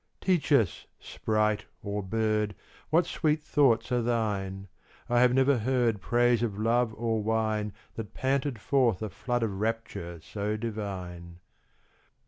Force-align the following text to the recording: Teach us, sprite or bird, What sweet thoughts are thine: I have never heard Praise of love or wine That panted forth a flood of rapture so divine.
Teach 0.19 0.51
us, 0.51 0.87
sprite 0.99 1.65
or 1.83 2.01
bird, 2.01 2.55
What 2.89 3.05
sweet 3.05 3.43
thoughts 3.43 3.91
are 3.91 4.01
thine: 4.01 4.67
I 5.07 5.19
have 5.19 5.31
never 5.31 5.59
heard 5.59 6.01
Praise 6.01 6.41
of 6.41 6.57
love 6.57 6.91
or 6.95 7.21
wine 7.21 7.71
That 7.93 8.15
panted 8.15 8.57
forth 8.59 9.03
a 9.03 9.11
flood 9.11 9.43
of 9.43 9.59
rapture 9.59 10.19
so 10.19 10.57
divine. 10.57 11.37